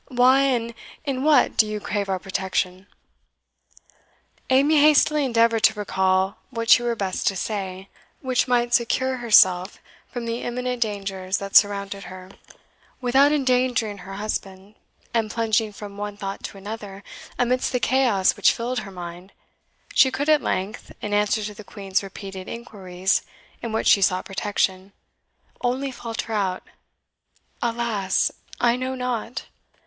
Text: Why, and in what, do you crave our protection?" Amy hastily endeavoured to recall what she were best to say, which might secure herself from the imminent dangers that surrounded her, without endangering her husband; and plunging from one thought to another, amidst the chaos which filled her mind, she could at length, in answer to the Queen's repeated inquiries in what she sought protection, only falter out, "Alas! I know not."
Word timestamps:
Why, 0.07 0.39
and 0.39 0.73
in 1.05 1.21
what, 1.21 1.55
do 1.57 1.67
you 1.67 1.79
crave 1.79 2.09
our 2.09 2.17
protection?" 2.17 2.87
Amy 4.49 4.81
hastily 4.81 5.23
endeavoured 5.23 5.61
to 5.65 5.75
recall 5.77 6.37
what 6.49 6.71
she 6.71 6.81
were 6.81 6.95
best 6.95 7.27
to 7.27 7.35
say, 7.35 7.87
which 8.21 8.47
might 8.47 8.73
secure 8.73 9.17
herself 9.17 9.77
from 10.07 10.25
the 10.25 10.41
imminent 10.41 10.81
dangers 10.81 11.37
that 11.37 11.55
surrounded 11.55 12.05
her, 12.05 12.31
without 12.99 13.31
endangering 13.31 13.99
her 13.99 14.15
husband; 14.15 14.73
and 15.13 15.29
plunging 15.29 15.71
from 15.71 15.97
one 15.97 16.17
thought 16.17 16.41
to 16.45 16.57
another, 16.57 17.03
amidst 17.37 17.71
the 17.71 17.79
chaos 17.79 18.35
which 18.35 18.53
filled 18.53 18.79
her 18.79 18.91
mind, 18.91 19.31
she 19.93 20.09
could 20.09 20.29
at 20.29 20.41
length, 20.41 20.91
in 21.03 21.13
answer 21.13 21.43
to 21.43 21.53
the 21.53 21.63
Queen's 21.63 22.01
repeated 22.01 22.47
inquiries 22.49 23.21
in 23.61 23.71
what 23.71 23.85
she 23.85 24.01
sought 24.01 24.25
protection, 24.25 24.93
only 25.63 25.91
falter 25.91 26.33
out, 26.33 26.63
"Alas! 27.61 28.31
I 28.59 28.75
know 28.75 28.95
not." 28.95 29.45